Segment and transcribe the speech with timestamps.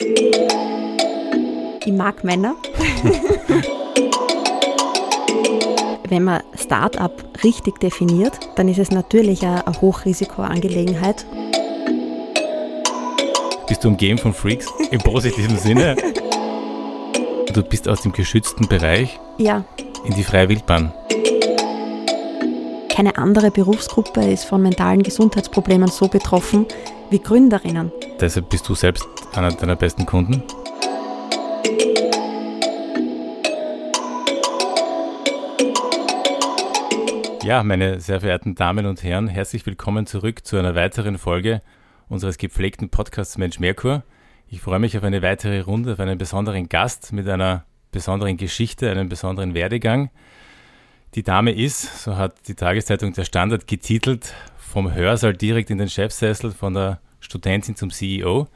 [0.00, 2.54] Ich mag Männer.
[6.08, 11.26] Wenn man Start-up richtig definiert, dann ist es natürlich eine, Hochrisikoangelegenheit.
[13.66, 15.96] Bist du umgeben von Freaks im positiven Sinne?
[17.52, 19.64] Du bist aus dem geschützten Bereich Ja,
[20.04, 20.92] in die freie Wildbahn.
[22.88, 26.66] keine andere Berufsgruppe ist von mentalen Gesundheitsproblemen so betroffen
[27.10, 27.90] wie Gründerinnen.
[28.20, 30.42] Deshalb bist du selbst einer deiner besten Kunden.
[37.44, 41.62] Ja, meine sehr verehrten Damen und Herren, herzlich willkommen zurück zu einer weiteren Folge
[42.08, 44.02] unseres gepflegten Podcasts Mensch Merkur.
[44.48, 48.90] Ich freue mich auf eine weitere Runde, auf einen besonderen Gast mit einer besonderen Geschichte,
[48.90, 50.10] einem besonderen Werdegang.
[51.14, 55.88] Die Dame ist, so hat die Tageszeitung Der Standard getitelt, vom Hörsaal direkt in den
[55.88, 58.48] Chefsessel, von der Studentin zum CEO.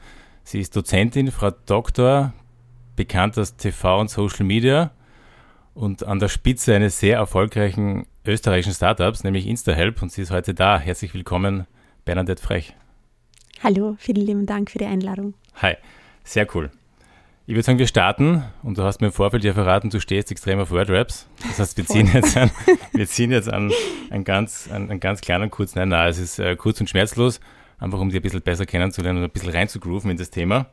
[0.43, 2.33] Sie ist Dozentin, Frau Doktor,
[2.95, 4.91] bekannt aus TV und Social Media
[5.73, 10.01] und an der Spitze eines sehr erfolgreichen österreichischen Startups, nämlich InstaHelp.
[10.01, 10.79] Und sie ist heute da.
[10.79, 11.65] Herzlich willkommen,
[12.05, 12.75] Bernadette Frech.
[13.63, 15.33] Hallo, vielen lieben Dank für die Einladung.
[15.55, 15.75] Hi,
[16.23, 16.69] sehr cool.
[17.45, 20.31] Ich würde sagen, wir starten und du hast mir im Vorfeld ja verraten, du stehst
[20.31, 21.27] extrem auf Wordraps.
[21.45, 22.51] Das heißt, wir ziehen jetzt an,
[22.93, 23.71] wir ziehen jetzt an
[24.09, 27.41] einen ganz, an, einen ganz kleinen kurz, nein, nein, es ist äh, kurz und schmerzlos,
[27.83, 30.67] einfach um dich ein bisschen besser kennenzulernen und ein bisschen reinzugrooven in das Thema.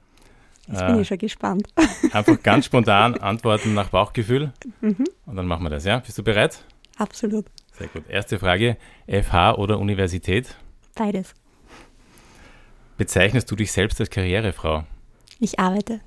[0.68, 1.68] Jetzt bin ich schon gespannt.
[2.12, 5.98] Einfach ganz spontan antworten nach Bauchgefühl und dann machen wir das, ja?
[5.98, 6.64] Bist du bereit?
[6.96, 7.46] Absolut.
[7.72, 8.08] Sehr gut.
[8.08, 8.76] Erste Frage,
[9.08, 10.54] FH oder Universität?
[10.94, 11.34] Beides.
[12.96, 14.84] Bezeichnest du dich selbst als Karrierefrau?
[15.40, 16.00] Ich arbeite.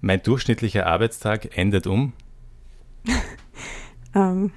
[0.00, 2.12] Mein durchschnittlicher Arbeitstag endet um
[4.14, 4.52] Ähm,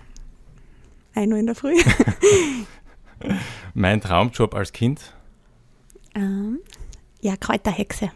[1.13, 1.75] 1 Uhr in der Früh.
[3.73, 5.13] mein Traumjob als Kind,
[6.15, 6.59] ähm,
[7.21, 8.11] ja, Kräuterhexe.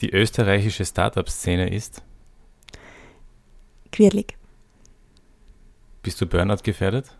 [0.00, 2.02] die österreichische Startup-Szene ist.
[3.92, 4.36] Quirlig.
[6.02, 7.16] Bist du Burnout gefährdet?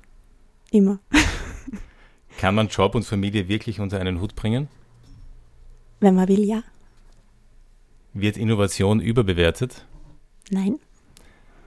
[0.70, 0.98] Immer.
[2.38, 4.68] Kann man Job und Familie wirklich unter einen Hut bringen?
[6.00, 6.62] Wenn man will, ja.
[8.12, 9.86] Wird Innovation überbewertet?
[10.50, 10.78] Nein.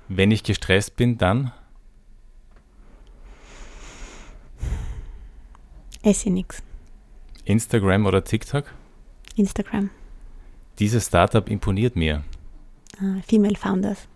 [0.08, 1.52] Wenn ich gestresst bin, dann?
[6.04, 6.62] Esse nix.
[7.50, 8.66] Instagram oder TikTok?
[9.36, 9.90] Instagram.
[10.78, 12.24] Dieses Startup imponiert mir.
[13.02, 14.08] Äh, Female Founders.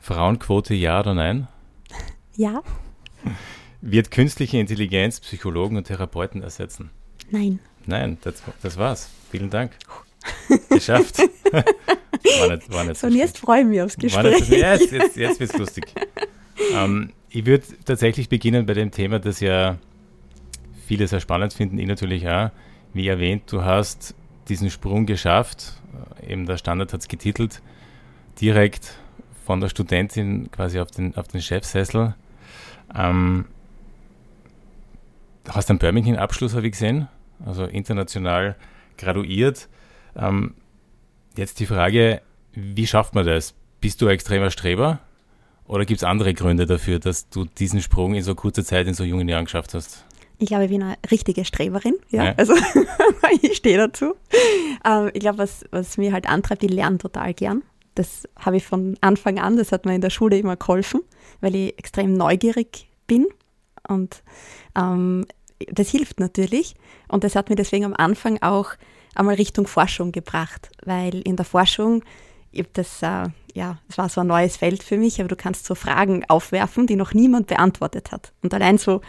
[0.00, 1.48] Frauenquote ja oder nein?
[2.36, 2.62] Ja.
[3.80, 6.90] Wird künstliche Intelligenz Psychologen und Therapeuten ersetzen?
[7.30, 7.60] Nein.
[7.86, 9.08] Nein, das, das war's.
[9.30, 9.70] Vielen Dank.
[10.68, 11.18] Geschafft.
[11.18, 11.62] war
[12.56, 14.44] nicht, war nicht So, und jetzt freue ich mich aufs Gespräch.
[14.46, 15.84] so, jetzt, jetzt, jetzt wird's lustig.
[16.72, 19.78] Ähm, ich würde tatsächlich beginnen bei dem Thema, das ja
[20.84, 22.50] viele sehr spannend finden, ich natürlich auch.
[22.92, 24.14] Wie erwähnt, du hast
[24.48, 25.80] diesen Sprung geschafft,
[26.20, 27.62] äh, eben der Standard hat es getitelt,
[28.40, 28.94] direkt
[29.44, 32.14] von der Studentin quasi auf den, auf den Chefsessel.
[32.94, 33.46] Ähm,
[35.48, 37.08] hast einen Birmingham-Abschluss, habe ich gesehen,
[37.44, 38.56] also international
[38.96, 39.68] graduiert.
[40.16, 40.54] Ähm,
[41.36, 42.22] jetzt die Frage,
[42.52, 43.54] wie schafft man das?
[43.80, 45.00] Bist du ein extremer Streber?
[45.66, 48.94] Oder gibt es andere Gründe dafür, dass du diesen Sprung in so kurzer Zeit, in
[48.94, 50.04] so jungen Jahren geschafft hast?
[50.44, 51.94] Ich glaube, ich bin eine richtige Streberin.
[52.10, 52.34] Ja, Ja.
[52.36, 52.54] also
[53.42, 54.14] ich stehe dazu.
[54.84, 57.62] Ähm, ich glaube, was, was mir halt antreibt, ich lerne total gern.
[57.94, 61.00] Das habe ich von Anfang an, das hat mir in der Schule immer geholfen,
[61.40, 63.26] weil ich extrem neugierig bin
[63.88, 64.22] und
[64.76, 65.24] ähm,
[65.70, 66.74] das hilft natürlich.
[67.08, 68.72] Und das hat mir deswegen am Anfang auch
[69.14, 72.02] einmal Richtung Forschung gebracht, weil in der Forschung,
[72.72, 75.74] das, äh, ja, es war so ein neues Feld für mich, aber du kannst so
[75.74, 78.32] Fragen aufwerfen, die noch niemand beantwortet hat.
[78.42, 79.00] Und allein so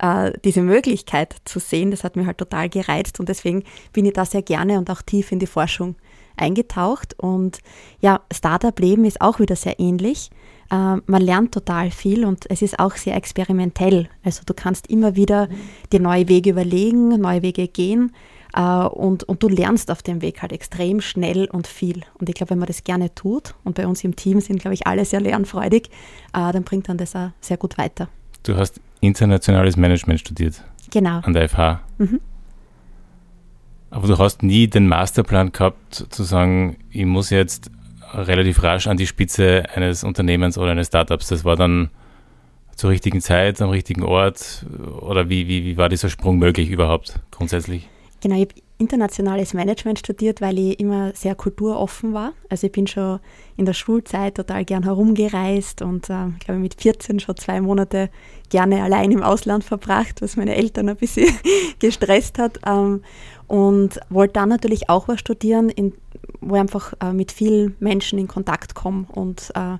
[0.00, 4.12] äh, diese Möglichkeit zu sehen, das hat mir halt total gereizt und deswegen bin ich
[4.12, 5.96] da sehr gerne und auch tief in die Forschung
[6.36, 7.18] eingetaucht.
[7.18, 7.58] Und
[8.00, 10.30] ja, Startup-Leben ist auch wieder sehr ähnlich.
[10.70, 14.08] Äh, man lernt total viel und es ist auch sehr experimentell.
[14.22, 15.48] Also du kannst immer wieder
[15.92, 18.12] dir neue Wege überlegen, neue Wege gehen
[18.54, 22.02] äh, und, und du lernst auf dem Weg halt extrem schnell und viel.
[22.18, 24.74] Und ich glaube, wenn man das gerne tut und bei uns im Team sind, glaube
[24.74, 25.88] ich, alle sehr lernfreudig,
[26.32, 28.08] äh, dann bringt dann das auch sehr gut weiter.
[28.46, 31.18] Du hast internationales Management studiert Genau.
[31.20, 31.80] an der FH.
[31.98, 32.20] Mhm.
[33.90, 37.70] Aber du hast nie den Masterplan gehabt, zu sagen, ich muss jetzt
[38.12, 41.28] relativ rasch an die Spitze eines Unternehmens oder eines Startups.
[41.28, 41.90] Das war dann
[42.76, 44.64] zur richtigen Zeit, am richtigen Ort?
[45.00, 47.88] Oder wie, wie, wie war dieser Sprung möglich überhaupt grundsätzlich?
[48.20, 52.32] Genau, ich habe internationales Management studiert, weil ich immer sehr kulturoffen war.
[52.50, 53.20] Also ich bin schon
[53.56, 58.10] in der Schulzeit total gern herumgereist und äh, ich glaube mit 14 schon zwei Monate
[58.50, 61.28] gerne allein im Ausland verbracht, was meine Eltern ein bisschen
[61.78, 62.60] gestresst hat.
[62.66, 63.02] Ähm,
[63.46, 65.94] und wollte dann natürlich auch was studieren in,
[66.40, 69.78] wo ich einfach äh, mit vielen Menschen in Kontakt komme und äh,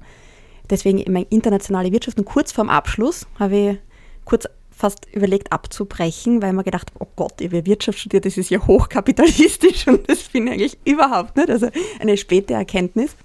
[0.70, 2.18] deswegen meine internationale Wirtschaft.
[2.18, 3.78] Und kurz vorm Abschluss habe ich
[4.24, 8.50] kurz fast überlegt abzubrechen, weil man gedacht, oh Gott, ich habe Wirtschaft studiert, das ist
[8.50, 11.48] ja hochkapitalistisch und das finde ich eigentlich überhaupt nicht.
[11.48, 11.68] Also
[11.98, 13.16] eine späte Erkenntnis.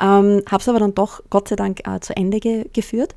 [0.00, 3.14] Ähm, habe es aber dann doch Gott sei Dank äh, zu Ende ge geführt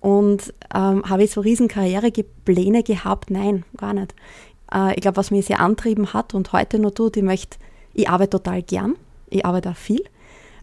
[0.00, 3.30] und ähm, habe ich so riesen Karrierepläne gehabt?
[3.30, 4.14] Nein, gar nicht.
[4.72, 7.56] Äh, ich glaube, was mich sehr antrieben hat und heute noch tut, ich möchte,
[7.94, 8.96] ich arbeite total gern,
[9.30, 10.02] ich arbeite auch viel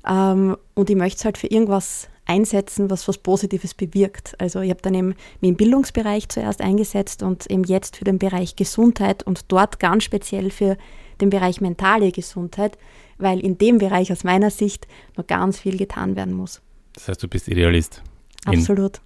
[0.08, 4.40] ähm, und ich möchte es halt für irgendwas einsetzen, was was Positives bewirkt.
[4.40, 8.20] Also ich habe dann eben mich im Bildungsbereich zuerst eingesetzt und eben jetzt für den
[8.20, 10.78] Bereich Gesundheit und dort ganz speziell für
[11.20, 12.78] den Bereich mentale Gesundheit,
[13.18, 14.88] weil in dem Bereich aus meiner Sicht
[15.18, 16.62] noch ganz viel getan werden muss.
[16.94, 18.04] Das heißt, du bist Idealist.
[18.46, 19.02] Absolut.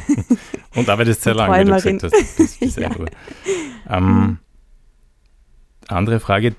[0.74, 2.36] und arbeitest sehr lange, wie du gesagt hast.
[2.36, 2.90] Bis, bis ja.
[3.90, 4.38] ähm,
[5.88, 6.54] andere Frage,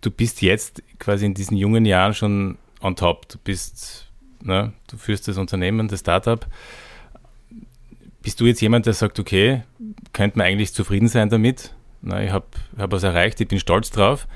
[0.00, 3.28] du bist jetzt quasi in diesen jungen Jahren schon on top.
[3.28, 4.09] Du bist
[4.42, 6.46] ne, du führst das Unternehmen, das Startup.
[8.22, 9.62] Bist du jetzt jemand, der sagt, okay,
[10.12, 11.74] könnte man eigentlich zufrieden sein damit?
[12.02, 12.46] Na, ich habe
[12.76, 14.26] hab was erreicht, ich bin stolz drauf,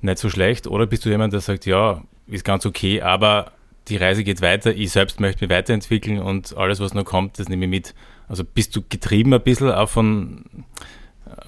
[0.00, 0.66] nicht so schlecht.
[0.66, 3.52] Oder bist du jemand, der sagt, ja, ist ganz okay, aber
[3.88, 7.48] die Reise geht weiter, ich selbst möchte mich weiterentwickeln und alles, was noch kommt, das
[7.48, 7.94] nehme ich mit.
[8.28, 10.44] Also bist du getrieben ein bisschen auch von,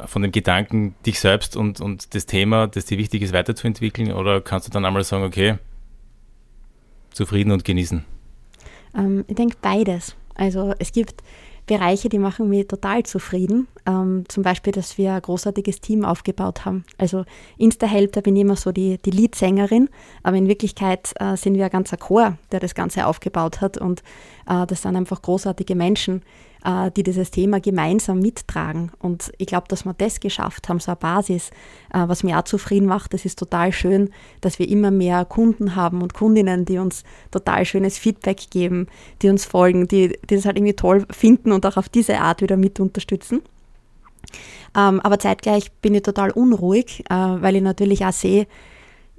[0.07, 4.13] von dem Gedanken, dich selbst und, und das Thema, das dir wichtig ist, weiterzuentwickeln?
[4.13, 5.59] Oder kannst du dann einmal sagen, okay,
[7.19, 8.05] zufrieden und genießen?
[8.97, 10.17] Ähm, ich denke beides.
[10.35, 11.23] Also es gibt
[11.67, 13.69] Bereiche, die machen mich total zufrieden.
[13.87, 16.85] Ähm, zum Beispiel, dass wir ein großartiges Team aufgebaut haben.
[16.97, 17.25] Also
[17.59, 19.89] Insta-Help, da bin ich immer so die, die Leadsängerin,
[20.23, 24.03] aber in Wirklichkeit äh, sind wir ein ganzer Chor, der das Ganze aufgebaut hat und
[24.49, 26.23] äh, das sind einfach großartige Menschen,
[26.65, 28.91] die dieses Thema gemeinsam mittragen.
[28.99, 31.51] Und ich glaube, dass wir das geschafft haben, so eine Basis,
[31.93, 33.15] äh, was mir auch zufrieden macht.
[33.15, 34.11] Das ist total schön,
[34.41, 38.87] dass wir immer mehr Kunden haben und Kundinnen, die uns total schönes Feedback geben,
[39.23, 42.43] die uns folgen, die, die das halt irgendwie toll finden und auch auf diese Art
[42.43, 43.43] wieder mit unterstützen.
[44.77, 48.47] Ähm, aber zeitgleich bin ich total unruhig, äh, weil ich natürlich auch sehe,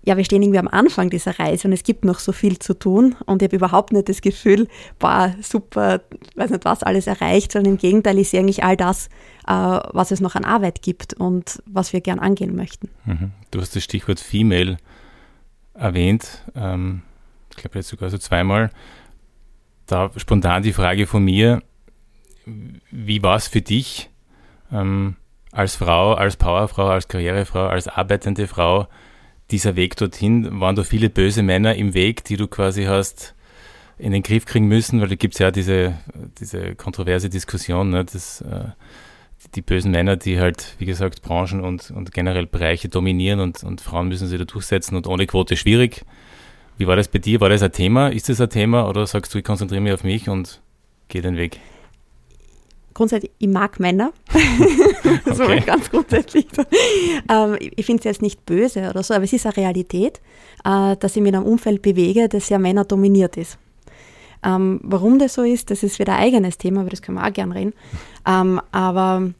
[0.03, 2.73] ja, wir stehen irgendwie am Anfang dieser Reise und es gibt noch so viel zu
[2.73, 4.67] tun und ich habe überhaupt nicht das Gefühl,
[4.97, 6.01] boah, super,
[6.35, 9.07] weiß nicht was alles erreicht, sondern im Gegenteil, ich sehe eigentlich all das,
[9.47, 12.89] äh, was es noch an Arbeit gibt und was wir gern angehen möchten.
[13.05, 13.31] Mhm.
[13.51, 14.77] Du hast das Stichwort Female
[15.73, 17.01] erwähnt, ähm,
[17.51, 18.69] ich glaube jetzt sogar so zweimal.
[19.85, 21.61] Da spontan die Frage von mir,
[22.45, 24.09] wie war es für dich
[24.71, 25.15] ähm,
[25.51, 28.87] als Frau, als Powerfrau, als Karrierefrau, als arbeitende Frau,
[29.51, 33.35] dieser Weg dorthin, waren da viele böse Männer im Weg, die du quasi hast
[33.97, 35.97] in den Griff kriegen müssen, weil da gibt es ja diese,
[36.39, 38.69] diese kontroverse Diskussion, ne, dass äh,
[39.55, 43.81] die bösen Männer, die halt, wie gesagt, Branchen und, und generell Bereiche dominieren und, und
[43.81, 46.05] Frauen müssen sie da durchsetzen und ohne Quote schwierig.
[46.77, 47.41] Wie war das bei dir?
[47.41, 48.09] War das ein Thema?
[48.09, 50.61] Ist das ein Thema oder sagst du, ich konzentriere mich auf mich und
[51.09, 51.59] gehe den Weg?
[52.99, 54.11] Grundsätzlich, ich mag Männer.
[55.33, 55.63] so okay.
[55.65, 56.47] ganz grundsätzlich.
[57.31, 60.19] ähm, ich finde es jetzt nicht böse oder so, aber es ist eine Realität,
[60.65, 63.57] äh, dass ich mich in einem Umfeld bewege, das ja Männer dominiert ist.
[64.43, 67.25] Ähm, warum das so ist, das ist wieder ein eigenes Thema, aber das können wir
[67.25, 67.73] auch gern reden.
[68.27, 69.31] Ähm, aber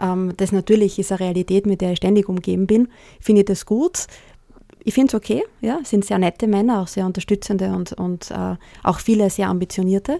[0.00, 2.88] ähm, das natürlich ist eine Realität, mit der ich ständig umgeben bin.
[3.20, 4.06] Finde ich das gut?
[4.84, 8.30] Ich finde es okay, ja, es sind sehr nette Männer, auch sehr unterstützende und, und
[8.30, 10.18] äh, auch viele sehr ambitionierte.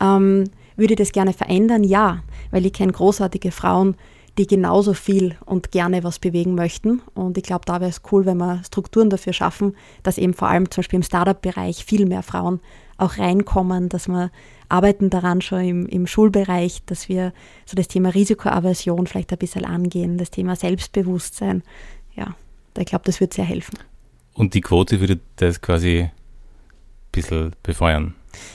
[0.00, 1.84] Ähm, würde ich das gerne verändern?
[1.84, 3.96] Ja, weil ich kenne großartige Frauen,
[4.38, 7.02] die genauso viel und gerne was bewegen möchten.
[7.14, 10.48] Und ich glaube, da wäre es cool, wenn wir Strukturen dafür schaffen, dass eben vor
[10.48, 12.60] allem zum Beispiel im Startup-Bereich viel mehr Frauen
[12.96, 14.30] auch reinkommen, dass wir
[14.68, 17.32] arbeiten daran schon im, im Schulbereich, dass wir
[17.64, 21.62] so das Thema Risikoaversion vielleicht ein bisschen angehen, das Thema Selbstbewusstsein.
[22.16, 22.34] Ja,
[22.76, 23.78] ich glaube, das würde sehr helfen.
[24.32, 26.10] Und die Quote würde das quasi
[27.14, 28.14] bisschen befeuern?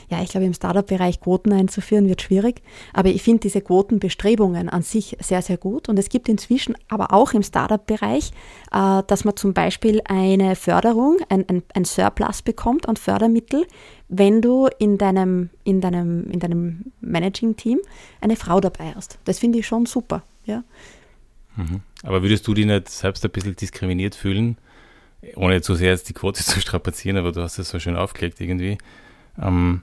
[0.10, 2.62] Ja, ich glaube, im Startup-Bereich Quoten einzuführen wird schwierig,
[2.94, 5.90] aber ich finde diese Quotenbestrebungen an sich sehr, sehr gut.
[5.90, 8.32] Und es gibt inzwischen aber auch im Startup-Bereich,
[8.72, 13.66] äh, dass man zum Beispiel eine Förderung, ein, ein, ein Surplus bekommt an Fördermittel,
[14.08, 17.80] wenn du in deinem, in deinem, in deinem Managing-Team
[18.22, 19.20] eine Frau dabei hast.
[19.26, 20.24] Das finde ich schon super.
[20.46, 20.64] Ja.
[21.56, 21.82] Mhm.
[22.04, 24.58] Aber würdest du dich nicht selbst ein bisschen diskriminiert fühlen?
[25.36, 28.40] Ohne zu sehr jetzt die Quote zu strapazieren, aber du hast es so schön aufgelegt
[28.42, 28.78] irgendwie
[29.42, 29.82] ähm,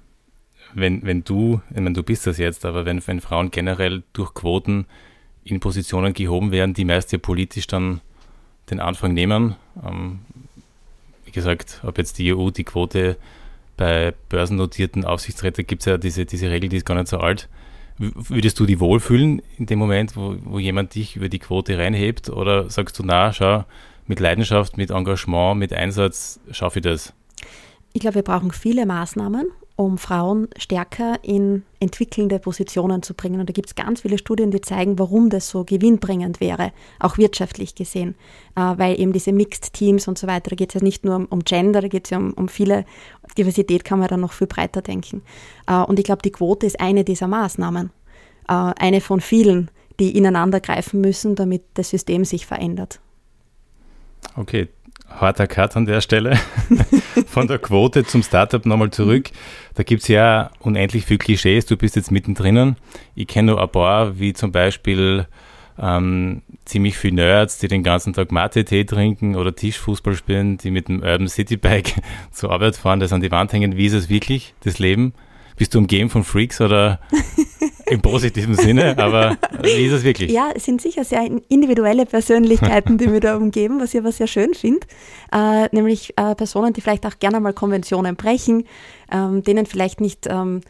[0.74, 4.34] wenn, wenn du, ich meine, du bist das jetzt, aber wenn, wenn Frauen generell durch
[4.34, 4.86] Quoten
[5.44, 8.00] in Positionen gehoben werden, die meist ja politisch dann
[8.70, 10.20] den Anfang nehmen, ähm,
[11.24, 13.16] wie gesagt, ob jetzt die EU die Quote
[13.76, 17.48] bei börsennotierten Aufsichtsräten gibt es ja diese, diese Regel, die ist gar nicht so alt.
[17.98, 22.28] Würdest du die wohlfühlen in dem Moment, wo, wo jemand dich über die Quote reinhebt?
[22.28, 23.64] Oder sagst du, na, schau,
[24.06, 27.12] mit Leidenschaft, mit Engagement, mit Einsatz schaffe ich das?
[27.92, 29.46] Ich glaube, wir brauchen viele Maßnahmen,
[29.76, 33.40] um Frauen stärker in entwickelnde Positionen zu bringen.
[33.40, 37.18] Und da gibt es ganz viele Studien, die zeigen, warum das so gewinnbringend wäre, auch
[37.18, 38.14] wirtschaftlich gesehen.
[38.54, 41.26] Äh, weil eben diese Mixed Teams und so weiter, da geht es ja nicht nur
[41.30, 42.84] um, Gender, da geht es ja um, um, viele,
[43.36, 45.22] Diversität kann man dann noch viel breiter denken.
[45.66, 47.90] Äh, und ich glaube, die Quote ist eine dieser Maßnahmen,
[48.48, 49.70] äh, eine von vielen,
[50.00, 53.00] die ineinander greifen müssen, damit das System sich verändert.
[54.36, 54.68] Okay,
[55.08, 56.36] harter Cut an der Stelle.
[57.26, 59.30] Von der Quote zum Startup nochmal zurück.
[59.74, 61.64] Da gibt es ja unendlich viele Klischees.
[61.66, 62.76] Du bist jetzt mittendrin.
[63.14, 65.26] Ich kenne nur ein paar, wie zum Beispiel
[65.78, 70.88] ähm, ziemlich viele Nerds, die den ganzen Tag Mate-Tee trinken oder Tischfußball spielen, die mit
[70.88, 71.94] dem Urban City Bike
[72.30, 73.76] zur Arbeit fahren, das an die Wand hängen.
[73.76, 75.14] Wie ist es wirklich, das Leben?
[75.56, 77.00] Bist du umgeben von Freaks oder
[77.88, 78.98] im positiven Sinne?
[78.98, 80.30] Aber wie ist es wirklich?
[80.30, 84.26] Ja, es sind sicher sehr individuelle Persönlichkeiten, die mir da umgeben, was ich aber sehr
[84.26, 84.86] schön finde.
[85.32, 88.64] Äh, nämlich äh, Personen, die vielleicht auch gerne mal Konventionen brechen,
[89.10, 90.26] ähm, denen vielleicht nicht.
[90.28, 90.60] Ähm,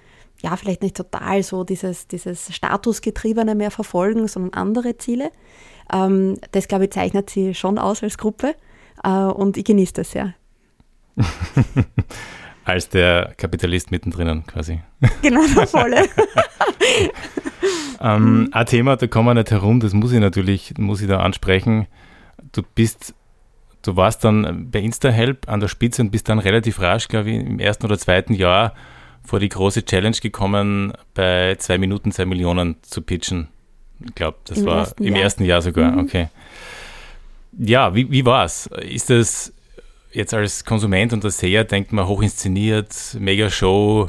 [0.42, 5.30] ja, vielleicht nicht total so dieses, dieses Statusgetriebene mehr verfolgen, sondern andere Ziele.
[5.92, 8.54] Ähm, das, glaube ich, zeichnet sie schon aus als Gruppe
[9.02, 10.34] äh, und ich genieße das sehr.
[12.66, 14.80] Als der Kapitalist mittendrin quasi.
[15.22, 16.02] Genau, der volle.
[18.00, 21.20] ähm, ein Thema, da kommen wir nicht herum, das muss ich natürlich, muss ich da
[21.20, 21.86] ansprechen.
[22.50, 23.14] Du bist,
[23.82, 27.36] du warst dann bei InstaHelp an der Spitze und bist dann relativ rasch, glaube ich,
[27.36, 28.74] im ersten oder zweiten Jahr
[29.22, 33.46] vor die große Challenge gekommen, bei zwei Minuten zwei Millionen zu pitchen.
[34.04, 35.22] Ich glaube, das Im war ersten im Jahr.
[35.22, 35.98] ersten Jahr sogar, mhm.
[36.00, 36.28] okay.
[37.58, 38.66] Ja, wie, wie war es?
[38.66, 39.52] Ist das
[40.16, 44.08] jetzt als Konsument und als Seher denkt man hoch inszeniert, mega Show.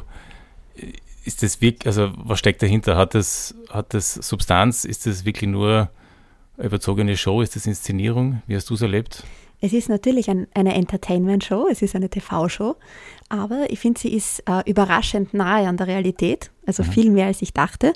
[1.24, 2.96] Ist das wirklich, also was steckt dahinter?
[2.96, 4.84] Hat das, hat das Substanz?
[4.84, 5.90] Ist das wirklich nur
[6.56, 7.42] eine überzogene Show?
[7.42, 8.42] Ist das Inszenierung?
[8.46, 9.22] Wie hast du es erlebt?
[9.60, 12.76] Es ist natürlich ein, eine Entertainment-Show, es ist eine TV-Show,
[13.28, 16.92] aber ich finde, sie ist äh, überraschend nahe an der Realität, also mhm.
[16.92, 17.92] viel mehr als ich dachte.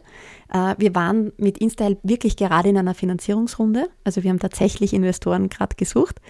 [0.53, 5.49] Äh, wir waren mit InStyle wirklich gerade in einer Finanzierungsrunde, also wir haben tatsächlich Investoren
[5.49, 6.21] gerade gesucht.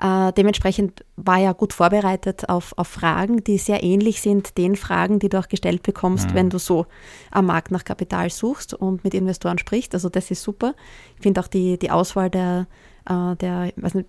[0.00, 5.18] Äh, dementsprechend war er gut vorbereitet auf, auf Fragen, die sehr ähnlich sind den Fragen,
[5.18, 6.34] die du auch gestellt bekommst, mhm.
[6.34, 6.86] wenn du so
[7.32, 9.94] am Markt nach Kapital suchst und mit Investoren sprichst.
[9.94, 10.74] Also das ist super.
[11.16, 12.68] Ich finde auch die, die Auswahl der,
[13.06, 14.06] äh, der, was nennt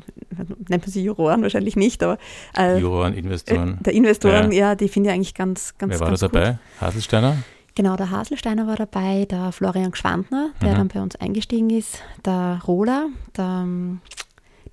[0.69, 2.19] man sie Juroren wahrscheinlich nicht, aber
[2.55, 3.79] äh, Juroren, Investoren.
[3.79, 6.27] Äh, der Investoren, ja, ja die finde ich eigentlich ganz, ganz Wer war ganz da
[6.27, 6.59] dabei?
[6.79, 7.37] Haselsteiner?
[7.73, 10.75] Genau, der Haselsteiner war dabei, der Florian Gschwandner, der mhm.
[10.75, 13.65] dann bei uns eingestiegen ist, der Rola, der,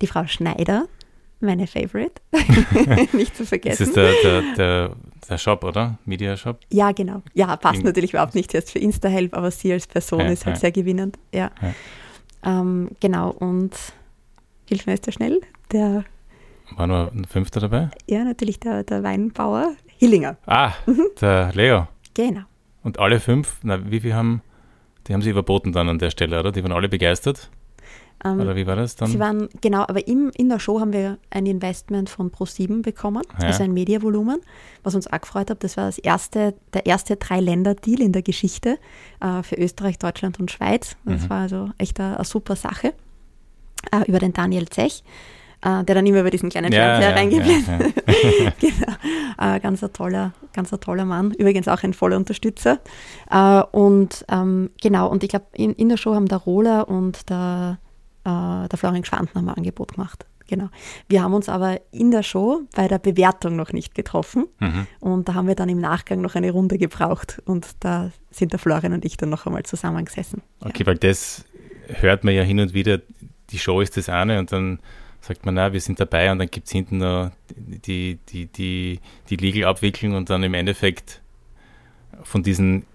[0.01, 0.85] die Frau Schneider,
[1.39, 2.21] meine Favorite,
[3.13, 3.77] nicht zu vergessen.
[3.79, 4.95] Das ist der, der, der,
[5.29, 5.97] der Shop, oder?
[6.05, 6.59] Media Shop?
[6.69, 7.21] Ja, genau.
[7.33, 10.45] Ja, passt In natürlich überhaupt nicht jetzt für Insta-Help, aber sie als Person ja, ist
[10.45, 10.61] halt ja.
[10.61, 11.17] sehr gewinnend.
[11.33, 11.51] Ja.
[11.61, 11.73] ja.
[12.43, 13.75] Ähm, genau, und
[14.67, 15.41] hilf mir jetzt schnell,
[15.71, 16.05] der
[16.75, 17.89] war nur ein Fünfter dabei?
[18.07, 20.37] Ja, natürlich der, der Weinbauer Hillinger.
[20.45, 21.07] Ah, mhm.
[21.19, 21.87] der Leo.
[22.13, 22.41] Genau.
[22.83, 24.41] Und alle fünf, na, wie viel haben,
[25.07, 26.51] die haben sie überboten dann an der Stelle, oder?
[26.51, 27.49] Die waren alle begeistert?
[28.25, 29.09] Ähm, Oder wie war das dann?
[29.09, 33.23] Sie waren, genau, aber im, in der Show haben wir ein Investment von Pro7 bekommen,
[33.39, 33.47] ja.
[33.47, 34.41] also ein Mediavolumen,
[34.83, 35.63] was uns auch gefreut hat.
[35.63, 38.79] Das war das erste, der erste Drei-Länder-Deal in der Geschichte
[39.19, 40.95] äh, für Österreich, Deutschland und Schweiz.
[41.05, 41.29] Das mhm.
[41.29, 42.93] war also echt eine, eine super Sache.
[43.91, 45.03] Äh, über den Daniel Zech,
[45.61, 49.55] äh, der dann immer über diesen kleinen ja, Fernseher ja, reingeblendet ja, genau.
[49.55, 52.79] Äh, ganz, ein toller, ganz ein toller Mann, übrigens auch ein voller Unterstützer.
[53.29, 57.29] Äh, und ähm, genau, und ich glaube, in, in der Show haben der Rola und
[57.29, 57.77] der
[58.27, 60.25] äh, der Florian Schwanden haben ein Angebot gemacht.
[60.47, 60.69] Genau.
[61.09, 64.87] Wir haben uns aber in der Show bei der Bewertung noch nicht getroffen mhm.
[65.01, 68.59] und da haben wir dann im Nachgang noch eine Runde gebraucht und da sind der
[68.59, 70.41] Florian und ich dann noch einmal zusammengesessen.
[70.61, 70.85] Okay, ja.
[70.85, 71.43] weil das
[71.87, 73.01] hört man ja hin und wieder,
[73.49, 74.79] die Show ist das eine und dann
[75.19, 78.99] sagt man, na, wir sind dabei und dann gibt es hinten noch die, die, die,
[79.29, 81.21] die Legal-Abwicklung und dann im Endeffekt
[82.23, 82.85] von diesen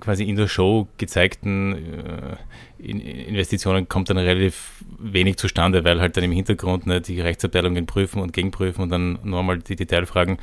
[0.00, 2.36] quasi in der Show gezeigten äh,
[2.78, 8.20] Investitionen kommt dann relativ wenig zustande, weil halt dann im Hintergrund ne, die Rechtsabteilungen prüfen
[8.20, 10.38] und gegenprüfen und dann nochmal die Detailfragen.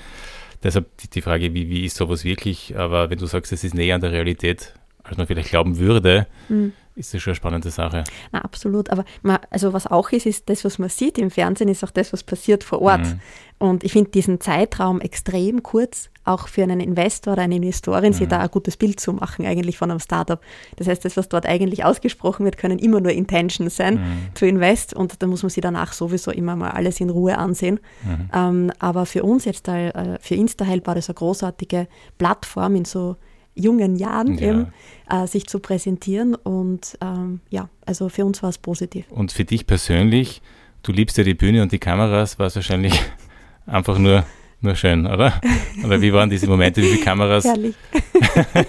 [0.63, 2.77] Deshalb die, die Frage, wie, wie ist sowas wirklich?
[2.77, 6.27] Aber wenn du sagst, es ist näher an der Realität, als man vielleicht glauben würde,
[6.50, 8.03] mhm ist das schon eine spannende Sache.
[8.31, 8.89] Na, absolut.
[8.89, 11.91] Aber man, also was auch ist, ist das, was man sieht im Fernsehen, ist auch
[11.91, 13.05] das, was passiert vor Ort.
[13.05, 13.20] Mhm.
[13.60, 18.13] Und ich finde diesen Zeitraum extrem kurz, auch für einen Investor oder eine Investorin, mhm.
[18.13, 20.40] sich da ein gutes Bild zu machen, eigentlich von einem Startup.
[20.75, 24.34] Das heißt, das, was dort eigentlich ausgesprochen wird, können immer nur Intentions sein mhm.
[24.36, 27.80] to invest und da muss man sich danach sowieso immer mal alles in Ruhe ansehen.
[28.04, 28.30] Mhm.
[28.34, 31.88] Ähm, aber für uns jetzt, da, äh, für InstaHelp war das eine großartige
[32.18, 33.18] Plattform in so
[33.56, 34.50] jungen Jahren ja.
[34.50, 34.74] eben,
[35.10, 36.36] äh, sich zu präsentieren.
[36.36, 39.06] Und ähm, ja, also für uns war es positiv.
[39.10, 40.42] Und für dich persönlich,
[40.84, 43.01] du liebst ja die Bühne und die Kameras, war es wahrscheinlich
[43.66, 44.24] einfach nur,
[44.62, 45.41] nur schön, oder?
[45.84, 47.44] Oder wie waren diese Momente, wie viele Kameras?
[47.44, 47.75] Herrlich.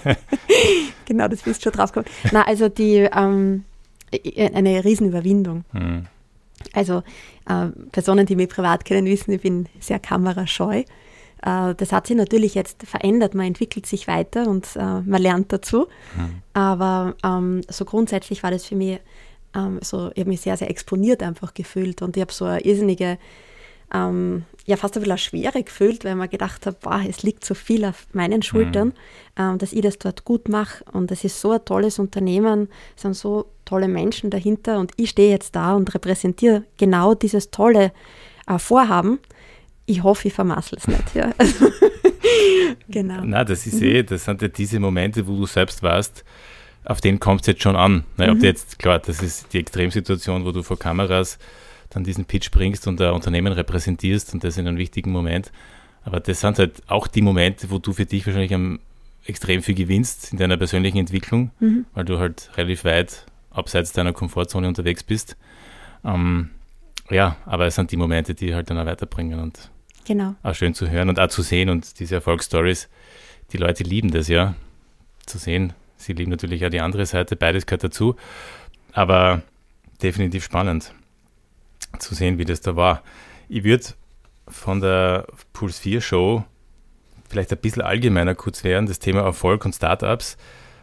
[1.05, 2.13] genau, das bist schon drauf gekommen.
[2.33, 3.65] Na, also die, ähm,
[4.37, 5.65] eine Riesenüberwindung.
[5.73, 6.07] Hm.
[6.73, 7.03] Also
[7.49, 10.85] äh, Personen, die mich privat kennen, wissen, ich bin sehr kamerascheu.
[11.43, 15.53] Äh, das hat sich natürlich jetzt verändert, man entwickelt sich weiter und äh, man lernt
[15.53, 15.89] dazu.
[16.17, 16.43] Hm.
[16.55, 19.01] Aber ähm, so grundsätzlich war das für mich
[19.55, 22.61] ähm, so, ich habe mich sehr, sehr exponiert einfach gefühlt und ich habe so eine
[22.61, 23.19] irrsinnige,
[23.93, 27.55] ähm, ja fast ein bisschen Schwere gefühlt, weil man gedacht hat, boah, es liegt so
[27.55, 28.95] viel auf meinen Schultern, mhm.
[29.39, 33.03] ähm, dass ich das dort gut mache und es ist so ein tolles Unternehmen, es
[33.03, 37.93] sind so tolle Menschen dahinter und ich stehe jetzt da und repräsentiere genau dieses tolle
[38.47, 39.19] äh, Vorhaben.
[39.87, 41.15] Ich hoffe, ich vermassel es nicht.
[41.15, 41.33] Ja.
[42.89, 43.23] genau.
[43.25, 46.25] Na, das ist eh, das sind ja diese Momente, wo du selbst warst,
[46.85, 48.05] auf den kommt es jetzt schon an.
[48.17, 48.29] Ne?
[48.29, 48.37] Mhm.
[48.37, 51.39] Ob jetzt, klar, das ist die Extremsituation, wo du vor Kameras
[51.93, 55.53] dann diesen Pitch bringst und ein Unternehmen repräsentierst und das in einem wichtigen Moment.
[56.05, 58.81] Aber das sind halt auch die Momente, wo du für dich wahrscheinlich am
[59.25, 61.87] extrem viel gewinnst in deiner persönlichen Entwicklung, mhm.
[61.95, 65.37] weil du halt relativ weit abseits deiner Komfortzone unterwegs bist.
[66.05, 66.51] Ähm,
[67.11, 69.71] ja, aber es sind die Momente, die halt dann auch weiterbringen und
[70.05, 70.35] genau.
[70.43, 72.89] auch schön zu hören und auch zu sehen und diese Erfolgsstories,
[73.53, 74.55] die Leute lieben das ja,
[75.27, 75.73] zu sehen,
[76.03, 78.17] Sie lieben natürlich auch die andere Seite, beides gehört dazu.
[78.93, 79.43] Aber
[80.03, 80.93] definitiv spannend
[81.99, 83.03] zu sehen, wie das da war.
[83.49, 83.85] Ich würde
[84.49, 86.45] von der Puls 4 Show
[87.29, 90.37] vielleicht ein bisschen allgemeiner kurz werden, das Thema Erfolg und Startups.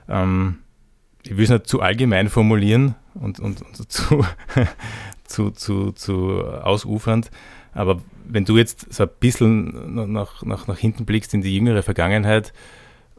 [0.08, 0.60] Ähm,
[1.24, 4.26] ich will es nicht zu allgemein formulieren und, und, und zu,
[5.26, 7.30] zu, zu, zu ausufernd,
[7.74, 11.84] aber wenn du jetzt so ein bisschen nach, nach, nach hinten blickst in die jüngere
[11.84, 12.54] Vergangenheit,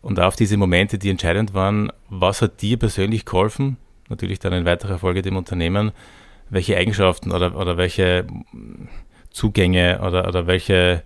[0.03, 3.77] und auf diese Momente, die entscheidend waren, was hat dir persönlich geholfen?
[4.09, 5.93] Natürlich dann in weiterer Folge dem Unternehmen.
[6.51, 8.27] Welche Eigenschaften oder, oder welche
[9.31, 11.05] Zugänge oder, oder welche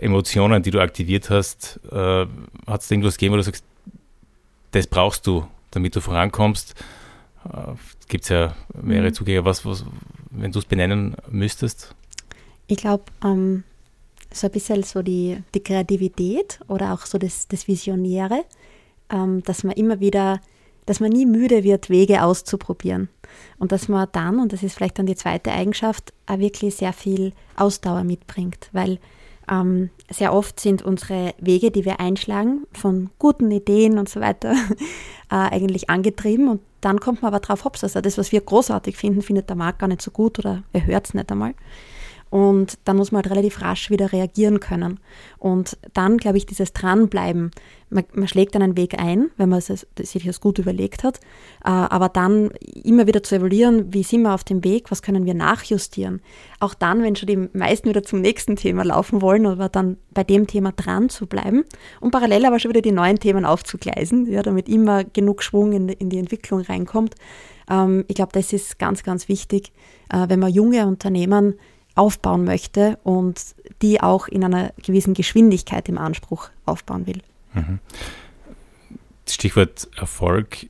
[0.00, 2.26] Emotionen, die du aktiviert hast, äh,
[2.66, 3.64] hat es irgendwas gegeben, wo du sagst,
[4.72, 6.74] das brauchst du, damit du vorankommst?
[7.44, 7.72] Äh,
[8.08, 9.14] Gibt es ja mehrere mhm.
[9.14, 9.44] Zugänge.
[9.44, 9.84] Was, was,
[10.30, 11.94] wenn du es benennen müsstest?
[12.66, 13.64] Ich glaube, ähm,
[14.32, 18.44] so ein bisschen so die, die Kreativität oder auch so das, das Visionäre,
[19.10, 20.40] ähm, dass man immer wieder,
[20.86, 23.08] dass man nie müde wird, Wege auszuprobieren.
[23.58, 26.92] Und dass man dann, und das ist vielleicht dann die zweite Eigenschaft, auch wirklich sehr
[26.92, 28.98] viel Ausdauer mitbringt, weil
[29.50, 34.52] ähm, sehr oft sind unsere Wege, die wir einschlagen, von guten Ideen und so weiter,
[35.30, 38.96] äh, eigentlich angetrieben und dann kommt man aber drauf, hops, also das, was wir großartig
[38.96, 41.54] finden, findet der Markt gar nicht so gut oder er hört es nicht einmal.
[42.34, 44.98] Und dann muss man halt relativ rasch wieder reagieren können.
[45.38, 47.52] Und dann, glaube ich, dieses Dranbleiben.
[47.90, 51.18] Man, man schlägt dann einen Weg ein, wenn man sich das gut überlegt hat.
[51.64, 52.50] Äh, aber dann
[52.82, 56.22] immer wieder zu evaluieren, wie sind wir auf dem Weg, was können wir nachjustieren.
[56.58, 60.24] Auch dann, wenn schon die meisten wieder zum nächsten Thema laufen wollen, aber dann bei
[60.24, 61.62] dem Thema dran zu bleiben
[62.00, 65.88] und parallel aber schon wieder die neuen Themen aufzugleisen, ja, damit immer genug Schwung in,
[65.88, 67.14] in die Entwicklung reinkommt.
[67.70, 69.72] Ähm, ich glaube, das ist ganz, ganz wichtig,
[70.10, 71.54] äh, wenn man junge Unternehmen
[71.94, 73.40] aufbauen möchte und
[73.82, 77.22] die auch in einer gewissen Geschwindigkeit im Anspruch aufbauen will.
[77.52, 77.78] Mhm.
[79.28, 80.66] Stichwort Erfolg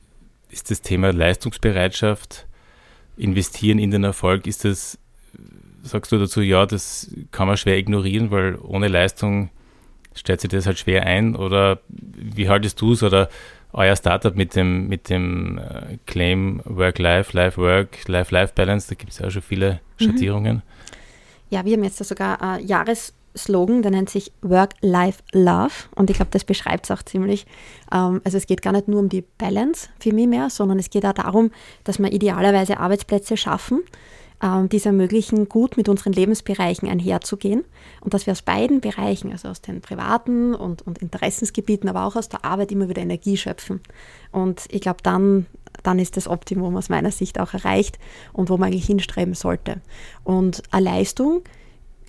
[0.49, 2.45] ist das Thema Leistungsbereitschaft,
[3.17, 4.47] investieren in den Erfolg.
[4.47, 4.97] Ist das,
[5.83, 9.49] sagst du dazu, ja, das kann man schwer ignorieren, weil ohne Leistung
[10.13, 11.35] stellt sich das halt schwer ein?
[11.35, 13.03] Oder wie haltest du es?
[13.03, 13.29] Oder
[13.73, 19.27] euer Startup mit dem, mit dem äh, Claim Work-Life, Life-Work, Life-Life-Balance, da gibt es ja
[19.27, 20.05] auch schon viele mhm.
[20.05, 20.55] Schattierungen.
[20.55, 20.74] Mhm.
[21.49, 25.73] Ja, wir haben jetzt da sogar ein Jahresslogan, der nennt sich Work, Life, Love.
[25.95, 27.45] Und ich glaube, das beschreibt es auch ziemlich.
[27.91, 30.89] Ähm, also es geht gar nicht nur um die Balance für mich mehr, sondern es
[30.89, 31.51] geht auch darum,
[31.83, 33.83] dass wir idealerweise Arbeitsplätze schaffen,
[34.41, 37.63] ähm, die es ermöglichen, gut mit unseren Lebensbereichen einherzugehen.
[38.01, 42.15] Und dass wir aus beiden Bereichen, also aus den privaten und, und Interessensgebieten, aber auch
[42.15, 43.81] aus der Arbeit immer wieder Energie schöpfen.
[44.31, 45.45] Und ich glaube, dann
[45.85, 47.99] dann ist das Optimum aus meiner Sicht auch erreicht
[48.33, 49.81] und wo man eigentlich hinstreben sollte.
[50.23, 51.43] Und eine Leistung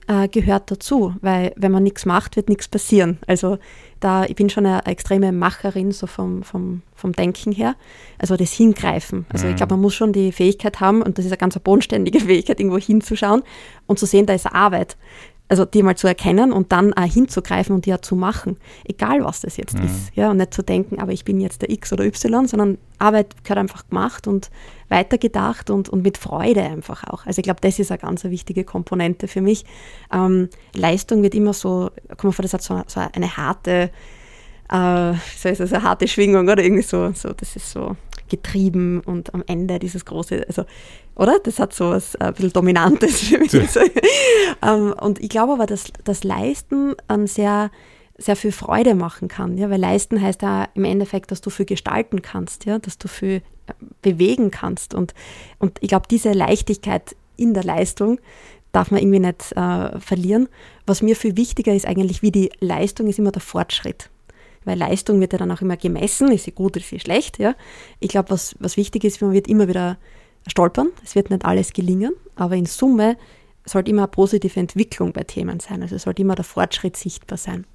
[0.08, 3.18] äh, gehört dazu, weil wenn man nichts macht, wird nichts passieren.
[3.26, 3.58] Also
[4.00, 7.74] da, ich bin schon eine, eine extreme Macherin, so vom, vom, vom Denken her.
[8.18, 9.26] Also das Hingreifen.
[9.32, 9.52] Also mhm.
[9.52, 12.60] ich glaube, man muss schon die Fähigkeit haben, und das ist eine ganz bodenständige Fähigkeit,
[12.60, 13.42] irgendwo hinzuschauen
[13.86, 14.96] und zu sehen, da ist Arbeit
[15.48, 19.24] also die mal zu erkennen und dann auch hinzugreifen und die auch zu machen, egal
[19.24, 19.86] was das jetzt mhm.
[19.86, 20.10] ist.
[20.14, 23.44] Ja, und nicht zu denken, aber ich bin jetzt der X oder Y, sondern Arbeit
[23.44, 24.50] gehört einfach gemacht und
[24.88, 27.26] weitergedacht und, und mit Freude einfach auch.
[27.26, 29.64] Also ich glaube, das ist eine ganz wichtige Komponente für mich.
[30.12, 33.90] Ähm, Leistung wird immer so, kommt mir vor, das hat so, so eine harte,
[34.70, 37.96] äh, so ist das, eine harte Schwingung oder irgendwie so, so, das ist so
[38.28, 40.64] getrieben und am Ende dieses große, also
[41.16, 41.38] oder?
[41.42, 43.52] Das hat so was äh, ein bisschen Dominantes für mich.
[44.62, 47.70] ähm, und ich glaube aber, dass das Leisten ähm, sehr,
[48.18, 51.66] sehr viel Freude machen kann, ja, weil Leisten heißt ja im Endeffekt, dass du viel
[51.66, 54.94] gestalten kannst, ja, dass du viel äh, bewegen kannst.
[54.94, 55.14] Und,
[55.58, 58.20] und ich glaube, diese Leichtigkeit in der Leistung
[58.72, 60.48] darf man irgendwie nicht äh, verlieren.
[60.86, 64.10] Was mir viel wichtiger ist eigentlich, wie die Leistung, ist immer der Fortschritt
[64.66, 67.38] weil Leistung wird ja dann auch immer gemessen, ist sie gut, ist sie schlecht.
[67.38, 67.54] Ja?
[68.00, 69.96] Ich glaube, was, was wichtig ist, man wird immer wieder
[70.46, 73.16] stolpern, es wird nicht alles gelingen, aber in Summe
[73.64, 77.66] sollte immer eine positive Entwicklung bei Themen sein, also sollte immer der Fortschritt sichtbar sein.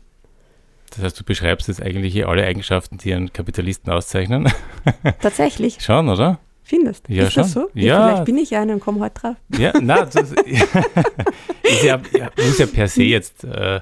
[0.91, 4.51] Das heißt, du beschreibst jetzt eigentlich hier alle Eigenschaften, die einen Kapitalisten auszeichnen.
[5.21, 5.79] Tatsächlich.
[5.79, 6.39] Schon, oder?
[6.63, 7.13] Findest du?
[7.13, 7.43] Ja, ist schon.
[7.43, 7.69] das so?
[7.73, 8.07] Ja.
[8.07, 9.35] Vielleicht bin ich einer und komme heute drauf.
[9.57, 11.99] Ja, nein, das ist ja,
[12.37, 13.79] muss ja per se jetzt äh,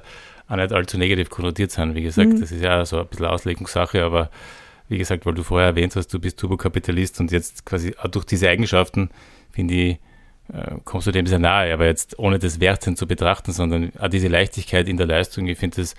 [0.48, 1.94] auch nicht allzu negativ konnotiert sein.
[1.94, 2.40] Wie gesagt, mhm.
[2.40, 4.30] das ist ja so ein bisschen Auslegungssache, aber
[4.90, 8.48] wie gesagt, weil du vorher erwähnt hast, du bist Turbokapitalist und jetzt quasi durch diese
[8.48, 9.10] Eigenschaften,
[9.50, 9.98] finde ich,
[10.52, 14.08] äh, kommst du dem sehr nahe, aber jetzt ohne das Wertsein zu betrachten, sondern auch
[14.08, 15.94] diese Leichtigkeit in der Leistung, ich finde das,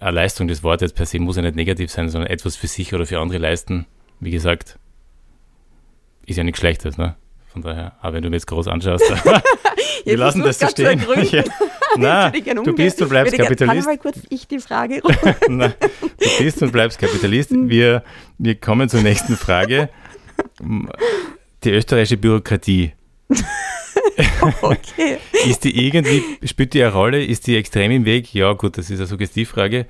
[0.00, 2.68] eine Leistung, das Wort jetzt per se muss ja nicht negativ sein, sondern etwas für
[2.68, 3.86] sich oder für andere leisten,
[4.20, 4.78] wie gesagt,
[6.24, 7.16] ist ja nichts Schlechtes, ne?
[7.48, 9.04] Von daher, aber wenn du mir jetzt groß anschaust,
[10.04, 11.04] wir lassen das so stehen.
[11.30, 11.44] Ja.
[11.96, 12.30] Na,
[12.64, 13.86] du bist und bleibst Kapitalist.
[13.86, 15.02] Kann mal kurz ich die Frage
[15.48, 17.50] Na, Du bist und bleibst Kapitalist.
[17.52, 18.02] Wir,
[18.38, 19.88] wir kommen zur nächsten Frage.
[21.62, 22.92] Die österreichische Bürokratie.
[24.62, 25.18] okay.
[25.46, 27.24] ist die irgendwie, spielt die eine Rolle?
[27.24, 28.34] Ist die extrem im Weg?
[28.34, 29.86] Ja, gut, das ist eine Suggestivfrage.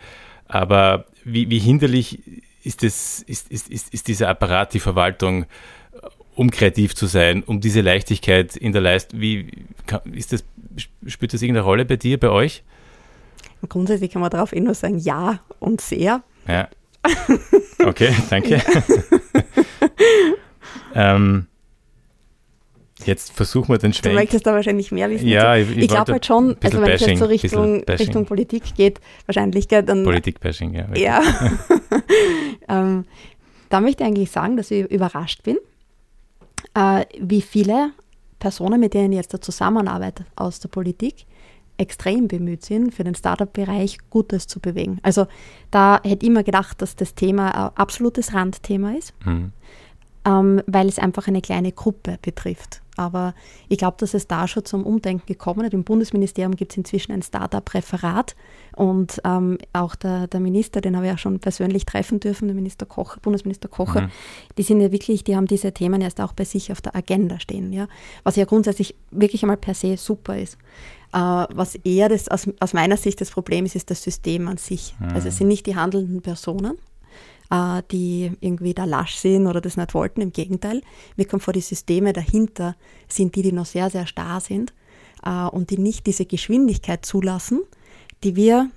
[0.47, 2.23] Aber wie, wie hinderlich
[2.63, 5.47] ist, das, ist, ist, ist, ist dieser Apparat, die Verwaltung?
[6.35, 9.49] Um kreativ zu sein, um diese Leichtigkeit in der Leistung, wie
[10.13, 10.45] ist das,
[11.07, 12.63] spielt das irgendeine Rolle bei dir, bei euch?
[13.69, 16.23] Grundsätzlich kann man darauf eh nur sagen, ja und sehr.
[16.47, 16.69] Ja.
[17.85, 18.63] Okay, danke.
[20.95, 21.47] ähm,
[23.05, 24.15] jetzt versuchen wir den Schwenk.
[24.15, 25.29] Du möchtest da wahrscheinlich mehr wissen.
[25.29, 28.75] Ja, ich, ich, ich glaube halt schon, also wenn es jetzt so Richtung, Richtung Politik
[28.75, 30.05] geht, wahrscheinlich, dann.
[30.05, 30.87] Politik-Bashing, ja.
[30.95, 31.23] Ja.
[32.69, 33.05] ähm,
[33.69, 35.59] da möchte ich eigentlich sagen, dass ich überrascht bin,
[36.75, 37.91] äh, wie viele
[38.39, 41.27] Personen, mit denen ich jetzt da zusammenarbeite aus der Politik,
[41.77, 44.99] extrem bemüht sind, für den Startup-Bereich Gutes zu bewegen.
[45.03, 45.27] Also
[45.71, 49.53] da hätte ich immer gedacht, dass das Thema ein absolutes Randthema ist, mhm.
[50.25, 52.83] ähm, weil es einfach eine kleine Gruppe betrifft.
[52.97, 53.35] Aber
[53.69, 55.75] ich glaube, dass es da schon zum Umdenken gekommen ist.
[55.75, 58.37] Im Bundesministerium gibt es inzwischen ein Startup-Referat
[58.77, 62.55] und ähm, auch der, der, Minister, den habe ich ja schon persönlich treffen dürfen, der
[62.55, 64.11] Minister Koch, Bundesminister Kocher, mhm.
[64.59, 67.39] die sind ja wirklich, die haben diese Themen erst auch bei sich auf der Agenda
[67.39, 67.87] stehen, ja.
[68.25, 70.59] Was ja grundsätzlich wirklich einmal per se super ist.
[71.13, 74.57] Äh, was eher das, aus, aus meiner Sicht das Problem ist, ist das System an
[74.57, 74.95] sich.
[74.99, 75.09] Mhm.
[75.15, 76.77] Also es sind nicht die handelnden Personen,
[77.51, 80.21] äh, die irgendwie da lasch sind oder das nicht wollten.
[80.21, 80.83] Im Gegenteil,
[81.17, 82.77] mir kommt vor, die Systeme dahinter
[83.09, 84.73] sind die, die noch sehr, sehr starr sind
[85.25, 87.63] äh, und die nicht diese Geschwindigkeit zulassen,
[88.23, 88.71] die wir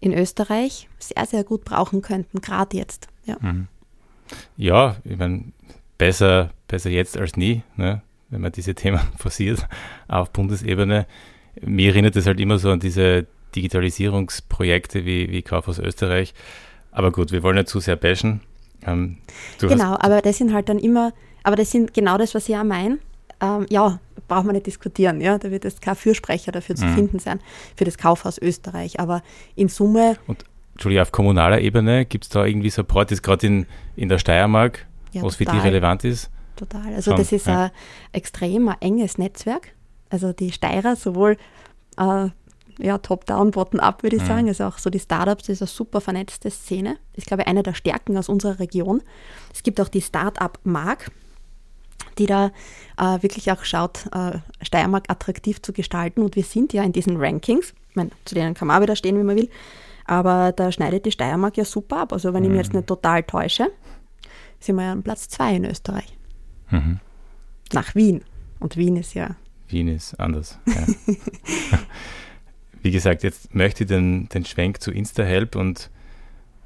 [0.00, 3.08] in Österreich sehr, sehr gut brauchen könnten, gerade jetzt.
[3.24, 3.68] Ja, mhm.
[4.56, 5.44] ja ich meine,
[5.96, 8.02] besser, besser jetzt als nie, ne?
[8.30, 9.66] wenn man diese Themen forciert
[10.08, 11.06] auf Bundesebene.
[11.60, 16.34] Mir erinnert es halt immer so an diese Digitalisierungsprojekte wie, wie Kaufhaus Österreich,
[16.92, 18.40] aber gut, wir wollen nicht zu sehr bashen.
[18.86, 19.18] Ähm,
[19.58, 22.64] genau, aber das sind halt dann immer, aber das sind genau das, was ich auch
[22.64, 22.98] meine.
[23.40, 25.38] Ähm, ja, braucht man nicht diskutieren, ja.
[25.38, 26.94] Da wird jetzt kein Fürsprecher dafür zu mhm.
[26.94, 27.40] finden sein,
[27.76, 29.00] für das Kaufhaus Österreich.
[29.00, 29.22] Aber
[29.56, 30.16] in Summe.
[30.26, 34.18] Und Entschuldigung, auf kommunaler Ebene gibt es da irgendwie Support, das gerade in, in der
[34.18, 35.54] Steiermark, ja, was total.
[35.54, 36.30] für die relevant ist?
[36.56, 36.94] Total.
[36.94, 37.64] Also Schon, das ist ja.
[37.64, 37.70] ein
[38.12, 39.68] extrem ein enges Netzwerk.
[40.10, 41.36] Also die Steirer, sowohl
[41.96, 42.28] äh,
[42.78, 44.26] ja, Top-Down, Bottom-Up, würde ich mhm.
[44.26, 44.48] sagen.
[44.48, 46.98] Also auch so die Startups, ist eine super vernetzte Szene.
[47.12, 49.02] Das ist, glaube ich, eine der Stärken aus unserer Region.
[49.52, 51.10] Es gibt auch die Startup-Mark,
[52.18, 52.52] die da
[52.98, 56.22] äh, wirklich auch schaut, äh, Steiermark attraktiv zu gestalten.
[56.22, 58.96] Und wir sind ja in diesen Rankings, ich meine, zu denen kann man auch wieder
[58.96, 59.50] stehen, wie man will,
[60.04, 62.12] aber da schneidet die Steiermark ja super ab.
[62.12, 62.46] Also wenn mhm.
[62.46, 63.70] ich mich jetzt nicht total täusche,
[64.60, 66.16] sind wir ja an Platz zwei in Österreich.
[66.70, 67.00] Mhm.
[67.72, 68.22] Nach Wien.
[68.60, 69.36] Und Wien ist ja...
[69.68, 70.86] Wien ist anders, ja.
[72.82, 75.90] wie gesagt, jetzt möchte ich den, den Schwenk zu InstaHelp und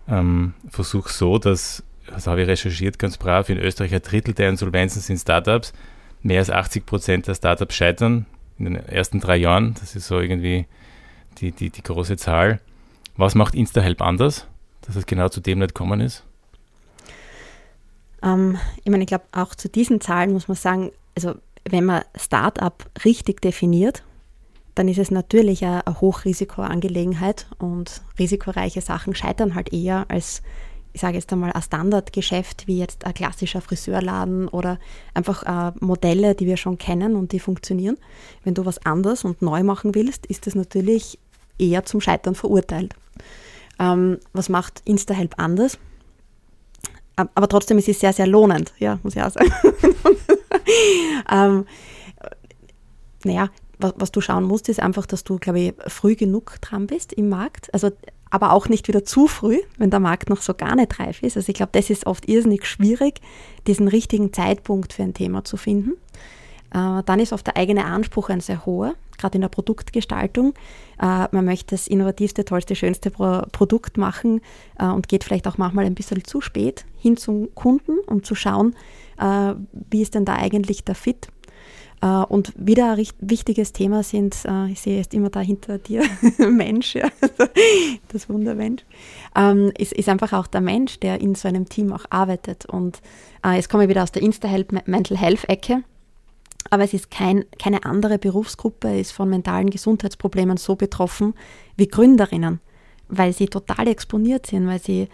[0.08, 4.48] ähm, versuche so, dass, das habe ich recherchiert ganz brav, in Österreich ein Drittel der
[4.48, 5.72] Insolvenzen sind Startups.
[6.22, 8.26] Mehr als 80 Prozent der Startups scheitern
[8.58, 9.74] in den ersten drei Jahren.
[9.78, 10.66] Das ist so irgendwie
[11.38, 12.60] die, die, die große Zahl.
[13.16, 14.46] Was macht InstaHelp anders,
[14.82, 16.24] dass es genau zu dem nicht gekommen ist?
[18.22, 21.34] Ähm, ich meine, ich glaube, auch zu diesen Zahlen muss man sagen, also
[21.68, 24.02] wenn man Startup richtig definiert,
[24.76, 30.42] dann ist es natürlich eine, Hochrisikoangelegenheit und risikoreiche Sachen scheitern halt eher als
[30.92, 34.78] ich sage jetzt einmal, ein Standardgeschäft wie jetzt ein klassischer Friseurladen oder
[35.12, 37.98] einfach äh, Modelle, die wir schon kennen und die funktionieren.
[38.44, 41.18] Wenn du was anders und neu machen willst, ist das natürlich
[41.58, 42.94] eher zum Scheitern verurteilt.
[43.78, 45.78] Ähm, was macht InstaHelp anders?
[47.14, 49.52] Aber trotzdem ist es sehr, sehr lohnend, ja, muss ich auch sagen.
[51.30, 51.66] ähm,
[53.22, 56.86] naja, was, was, du schauen musst, ist einfach, dass du, glaube ich, früh genug dran
[56.86, 57.72] bist im Markt.
[57.74, 57.90] Also,
[58.30, 61.36] aber auch nicht wieder zu früh, wenn der Markt noch so gar nicht reif ist.
[61.36, 63.20] Also ich glaube, das ist oft irrsinnig schwierig,
[63.66, 65.92] diesen richtigen Zeitpunkt für ein Thema zu finden.
[66.76, 70.54] Äh, dann ist oft der eigene Anspruch ein sehr hoher, gerade in der Produktgestaltung.
[71.00, 74.40] Äh, man möchte das innovativste, tollste, schönste Produkt machen
[74.78, 78.34] äh, und geht vielleicht auch manchmal ein bisschen zu spät hin zum Kunden, um zu
[78.34, 78.74] schauen,
[79.72, 81.28] wie ist denn da eigentlich der Fit.
[82.00, 84.36] Und wieder ein wichtiges Thema sind,
[84.70, 86.02] ich sehe jetzt immer da hinter dir,
[86.38, 87.08] Mensch, ja,
[88.12, 88.84] das Wundermensch,
[89.34, 92.66] ähm, ist, ist einfach auch der Mensch, der in so einem Team auch arbeitet.
[92.66, 93.00] Und
[93.44, 95.82] jetzt komme ich wieder aus der Insta-Help Mental Health-Ecke.
[96.70, 101.34] Aber es ist kein, keine andere Berufsgruppe ist von mentalen Gesundheitsproblemen so betroffen
[101.76, 102.60] wie Gründerinnen,
[103.08, 105.08] weil sie total exponiert sind, weil sie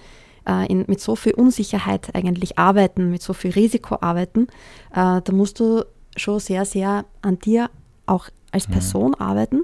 [0.48, 4.48] äh, in, mit so viel Unsicherheit eigentlich arbeiten, mit so viel Risiko arbeiten.
[4.92, 5.84] Äh, da musst du
[6.16, 7.70] schon sehr, sehr an dir
[8.06, 8.72] auch als mhm.
[8.72, 9.26] Person mhm.
[9.26, 9.60] arbeiten,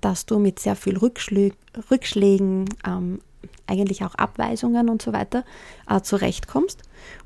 [0.00, 1.52] dass du mit sehr viel Rückschlä
[1.90, 3.20] Rückschlägen, ähm,
[3.66, 5.44] eigentlich auch Abweisungen und so weiter
[5.88, 6.82] äh, zurechtkommst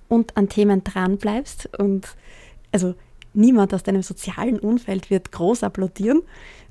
[0.08, 1.68] und an Themen dranbleibst.
[1.78, 2.08] Und
[2.72, 2.94] also
[3.32, 6.22] niemand aus deinem sozialen Umfeld wird groß applaudieren.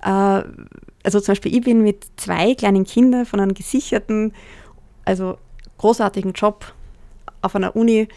[0.03, 0.43] Äh,
[1.03, 4.33] also zum Beispiel, ich bin mit zwei kleinen Kindern von einem gesicherten,
[5.05, 5.37] also
[5.77, 6.73] großartigen Job
[7.41, 8.07] auf einer Uni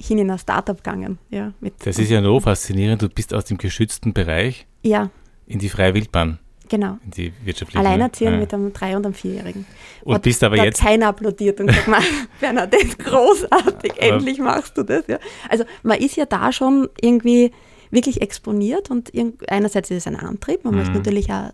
[0.00, 1.18] hin in ein Startup gegangen.
[1.30, 1.52] Ja,
[1.84, 3.02] das ist ja noch faszinierend.
[3.02, 5.10] Du bist aus dem geschützten Bereich ja.
[5.46, 6.38] in die freie Wildbahn.
[6.68, 6.98] Genau.
[7.04, 7.84] In die wirtschaftliche.
[7.84, 8.40] Alleinerziehend ja.
[8.40, 9.66] mit einem Drei- und einem Vierjährigen.
[10.02, 10.80] Und, und bist aber da jetzt.
[10.80, 11.88] Hat keiner applaudiert und gesagt,
[12.40, 15.06] Bernadette, großartig, endlich machst du das.
[15.08, 15.18] Ja.
[15.48, 17.52] Also man ist ja da schon irgendwie
[17.90, 19.10] wirklich exponiert und
[19.48, 20.80] einerseits ist es ein Antrieb, man mhm.
[20.80, 21.50] möchte natürlich auch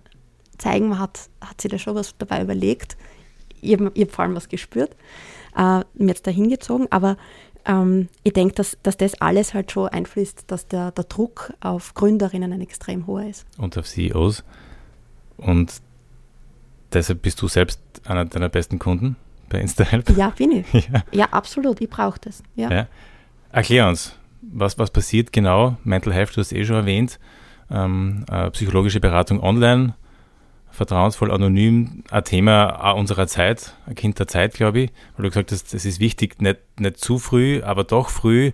[0.59, 2.97] zeigen, man hat, hat sich da schon was dabei überlegt.
[3.63, 4.95] Ich habe hab vor allem was gespürt,
[5.57, 7.17] äh, mir jetzt da hingezogen, aber
[7.67, 11.95] ähm, ich denke, dass, dass das alles halt schon einfließt, dass der, der Druck auf
[11.95, 13.47] Gründerinnen ein extrem hoher ist.
[13.59, 14.45] Und auf CEOs.
[15.37, 15.83] Und
[16.93, 19.17] deshalb bist du selbst einer deiner besten Kunden
[19.49, 20.11] bei InstaHelp?
[20.17, 20.73] Ja, bin ich.
[20.73, 21.05] ja.
[21.13, 21.81] ja, absolut.
[21.81, 22.43] Ich brauche das.
[22.55, 22.71] Ja.
[22.71, 22.87] ja.
[23.51, 25.77] Erklär uns, was, was passiert genau?
[25.85, 27.19] Mental Health, du hast eh schon erwähnt,
[27.71, 29.95] ähm, äh, psychologische Beratung online,
[30.77, 35.53] vertrauensvoll, anonym, ein Thema unserer Zeit, ein Kind der Zeit, glaube ich, weil du gesagt
[35.53, 38.53] hast, es ist wichtig, nicht, nicht zu früh, aber doch früh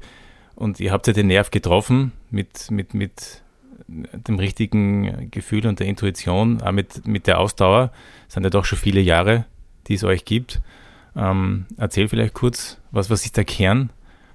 [0.54, 3.42] und ihr habt ja den Nerv getroffen mit, mit, mit
[3.88, 7.90] dem richtigen Gefühl und der Intuition, auch mit, mit der Ausdauer.
[8.28, 9.44] Es sind ja doch schon viele Jahre,
[9.88, 10.62] die es euch gibt.
[11.16, 13.90] Ähm, erzähl vielleicht kurz, was, was ist der Kern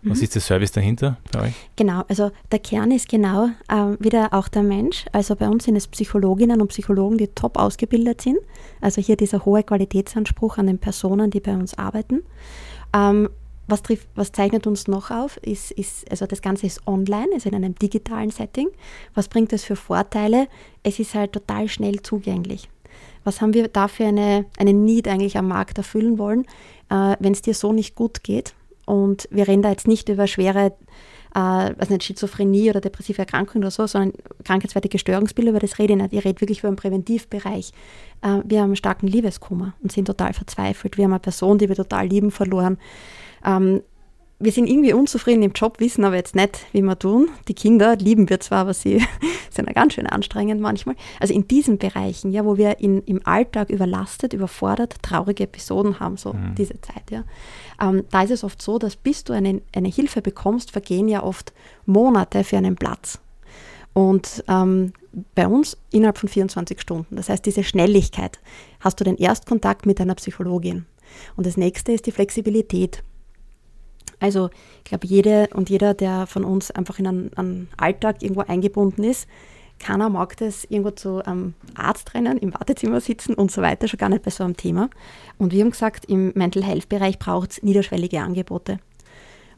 [0.09, 0.23] was mhm.
[0.23, 1.53] ist der Service dahinter bei euch?
[1.75, 5.05] Genau, also der Kern ist genau äh, wieder auch der Mensch.
[5.11, 8.37] Also bei uns sind es Psychologinnen und Psychologen, die top ausgebildet sind.
[8.81, 12.23] Also hier dieser hohe Qualitätsanspruch an den Personen, die bei uns arbeiten.
[12.93, 13.29] Ähm,
[13.67, 15.37] was, trifft, was, zeichnet uns noch auf?
[15.37, 18.69] Ist, ist, also das Ganze ist online, ist in einem digitalen Setting.
[19.13, 20.47] Was bringt es für Vorteile?
[20.83, 22.69] Es ist halt total schnell zugänglich.
[23.23, 26.45] Was haben wir dafür eine, eine Need eigentlich am Markt erfüllen wollen?
[26.89, 28.53] Äh, Wenn es dir so nicht gut geht,
[28.87, 30.73] und wir reden da jetzt nicht über schwere
[31.35, 35.93] äh, also nicht Schizophrenie oder depressive Erkrankungen oder so, sondern krankheitswertige Störungsbilder, über das rede
[35.93, 36.13] ich nicht.
[36.13, 37.73] Ich rede wirklich über den Präventivbereich.
[38.21, 40.97] Äh, wir haben einen starken Liebeskummer und sind total verzweifelt.
[40.97, 42.77] Wir haben eine Person, die wir total lieben, verloren.
[44.39, 47.29] Wir sind irgendwie unzufrieden im Job, wissen aber jetzt nicht, wie wir tun.
[47.47, 49.03] Die Kinder lieben wir zwar, aber sie
[49.49, 50.95] sind ja ganz schön anstrengend manchmal.
[51.19, 56.17] Also in diesen Bereichen, ja, wo wir in, im Alltag überlastet, überfordert, traurige Episoden haben,
[56.17, 56.53] so mhm.
[56.55, 57.23] diese Zeit, ja.
[57.81, 61.23] Ähm, da ist es oft so, dass bis du eine, eine Hilfe bekommst, vergehen ja
[61.23, 61.51] oft
[61.87, 63.19] Monate für einen Platz.
[63.93, 64.93] Und ähm,
[65.33, 67.15] bei uns innerhalb von 24 Stunden.
[67.15, 68.37] Das heißt, diese Schnelligkeit.
[68.79, 70.85] Hast du den Erstkontakt mit einer Psychologin.
[71.35, 73.03] Und das nächste ist die Flexibilität.
[74.19, 74.49] Also
[74.79, 79.03] ich glaube, jede und jeder, der von uns einfach in einen, einen Alltag irgendwo eingebunden
[79.03, 79.27] ist,
[79.79, 83.99] keiner mag das, irgendwo zu einem Arzt rennen, im Wartezimmer sitzen und so weiter, schon
[83.99, 84.89] gar nicht bei so einem Thema.
[85.37, 88.79] Und wir haben gesagt, im Mental Health-Bereich braucht es niederschwellige Angebote.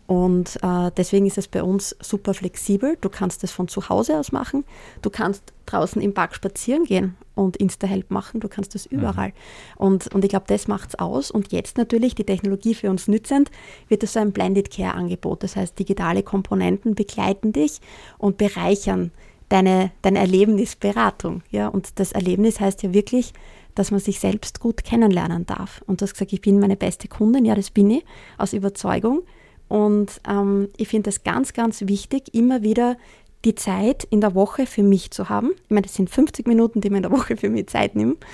[0.10, 2.98] Und äh, deswegen ist es bei uns super flexibel.
[3.00, 4.66] Du kannst es von zu Hause aus machen.
[5.04, 8.40] Du kannst draußen im Park spazieren gehen und Insta-Help machen.
[8.40, 8.98] Du kannst das mhm.
[8.98, 9.28] überall.
[9.28, 9.34] Mhm.
[9.78, 11.30] Und, und ich glaube, das macht es aus.
[11.30, 13.52] Und jetzt natürlich die Technologie für uns nützend,
[13.88, 15.44] wird es so ein Blended Care-Angebot.
[15.44, 17.80] Das heißt, digitale Komponenten begleiten dich
[18.18, 19.12] und bereichern
[19.50, 21.44] deine, deine Erlebnisberatung.
[21.52, 21.68] Ja?
[21.68, 23.32] Und das Erlebnis heißt ja wirklich,
[23.76, 25.84] dass man sich selbst gut kennenlernen darf.
[25.86, 27.46] Und du hast gesagt, ich bin meine beste Kundin.
[27.46, 28.04] Ja, das bin ich
[28.40, 29.22] aus Überzeugung.
[29.70, 32.98] Und ähm, ich finde es ganz, ganz wichtig, immer wieder
[33.46, 35.52] die Zeit in der Woche für mich zu haben.
[35.64, 38.26] Ich meine, das sind 50 Minuten, die man in der Woche für mich Zeit nimmt,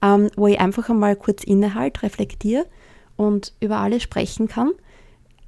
[0.00, 2.64] ähm, wo ich einfach einmal kurz innehalte, reflektiere
[3.16, 4.70] und über alles sprechen kann,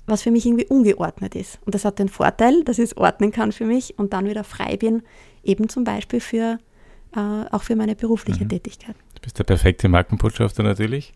[0.06, 1.59] was für mich irgendwie ungeordnet ist.
[1.64, 4.44] Und das hat den Vorteil, dass ich es ordnen kann für mich und dann wieder
[4.44, 5.02] frei bin,
[5.42, 6.59] eben zum Beispiel für,
[7.14, 8.50] äh, auch für meine berufliche mhm.
[8.50, 8.96] Tätigkeit.
[9.14, 11.14] Du bist der perfekte Markenbotschafter natürlich.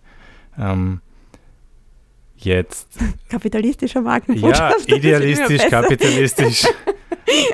[0.59, 1.01] Ähm,
[2.45, 2.89] jetzt.
[3.29, 4.89] Kapitalistischer Markenbotschafter.
[4.89, 6.65] Ja, idealistisch, kapitalistisch.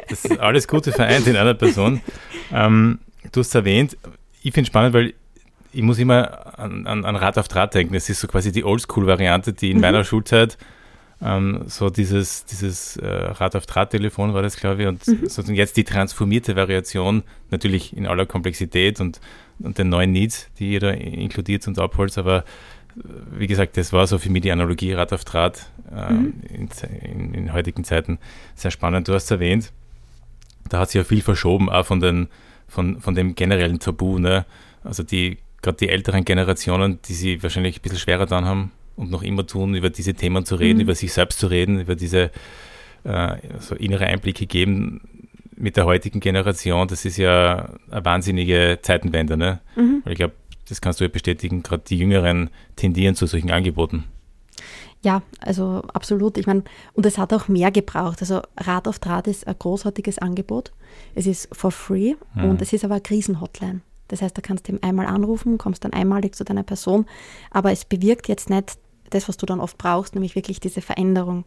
[0.08, 2.00] Das ist alles Gute vereint in einer Person.
[2.50, 2.98] Ähm,
[3.32, 3.98] du hast es erwähnt,
[4.42, 5.12] ich finde es spannend, weil
[5.72, 7.92] ich muss immer an, an, an Rad auf Draht denken.
[7.92, 9.82] Das ist so quasi die Oldschool-Variante, die in mhm.
[9.82, 10.56] meiner Schulzeit
[11.20, 15.20] ähm, so dieses, dieses äh, Rad auf Draht-Telefon war das, glaube ich, und mhm.
[15.22, 19.20] sozusagen jetzt die transformierte Variation, natürlich in aller Komplexität und,
[19.58, 22.44] und den neuen Needs, die jeder inkludiert und abholt, aber
[23.30, 26.34] wie gesagt, das war so für mich die Analogie Rad auf Draht äh, mhm.
[26.48, 26.68] in,
[27.02, 28.18] in, in, heutigen Zeiten
[28.54, 29.08] sehr spannend.
[29.08, 29.72] Du hast erwähnt,
[30.68, 32.28] da hat sich ja viel verschoben, auch von, den,
[32.68, 34.18] von, von dem generellen Tabu.
[34.18, 34.46] Ne?
[34.82, 39.10] Also die, gerade die älteren Generationen, die sie wahrscheinlich ein bisschen schwerer dann haben und
[39.10, 40.84] noch immer tun, über diese Themen zu reden, mhm.
[40.84, 42.30] über sich selbst zu reden, über diese
[43.04, 45.02] äh, so innere Einblicke geben
[45.54, 46.88] mit der heutigen Generation.
[46.88, 49.36] Das ist ja eine wahnsinnige Zeitenwende.
[49.36, 49.60] Ne?
[49.76, 50.02] Mhm.
[50.04, 50.34] Weil ich glaube,
[50.68, 54.04] das kannst du ja bestätigen, gerade die Jüngeren tendieren zu solchen Angeboten.
[55.02, 56.38] Ja, also absolut.
[56.38, 58.20] Ich meine, und es hat auch mehr gebraucht.
[58.20, 60.72] Also Rad auf Draht ist ein großartiges Angebot.
[61.14, 62.44] Es ist for free mhm.
[62.50, 63.82] und es ist aber eine Krisenhotline.
[64.08, 67.06] Das heißt, da kannst du ihm einmal anrufen, kommst dann einmalig zu deiner Person,
[67.50, 68.78] aber es bewirkt jetzt nicht
[69.10, 71.44] das, was du dann oft brauchst, nämlich wirklich diese Veränderung.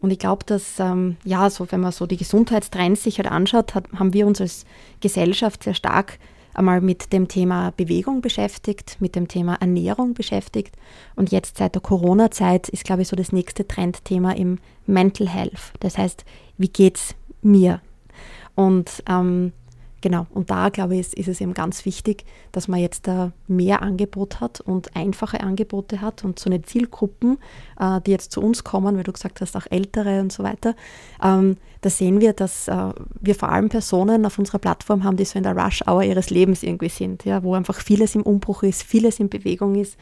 [0.00, 3.74] Und ich glaube, dass, ähm, ja, so wenn man so die Gesundheitstrends sich halt anschaut,
[3.74, 4.64] hat, haben wir uns als
[5.00, 6.18] Gesellschaft sehr stark
[6.54, 10.76] einmal mit dem Thema Bewegung beschäftigt, mit dem Thema Ernährung beschäftigt.
[11.16, 15.72] Und jetzt seit der Corona-Zeit ist, glaube ich, so das nächste Trendthema im Mental Health.
[15.80, 16.24] Das heißt,
[16.58, 17.80] wie geht es mir?
[18.54, 19.52] Und ähm,
[20.02, 23.32] Genau, und da glaube ich, ist, ist, es eben ganz wichtig, dass man jetzt da
[23.48, 27.38] mehr Angebot hat und einfache Angebote hat und so eine Zielgruppen,
[27.78, 30.74] äh, die jetzt zu uns kommen, weil du gesagt hast, auch Ältere und so weiter.
[31.22, 35.24] Ähm, da sehen wir, dass äh, wir vor allem Personen auf unserer Plattform haben, die
[35.24, 38.82] so in der Rush-Hour ihres Lebens irgendwie sind, ja, wo einfach vieles im Umbruch ist,
[38.82, 39.98] vieles in Bewegung ist.